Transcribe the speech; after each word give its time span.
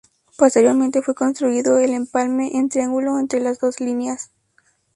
Posteriormente 0.35 1.03
fue 1.03 1.13
construido 1.13 1.77
el 1.77 1.91
empalme 1.91 2.57
en 2.57 2.69
triángulo 2.69 3.19
entre 3.19 3.39
las 3.39 3.59
dos 3.59 3.79
líneas. 3.79 4.31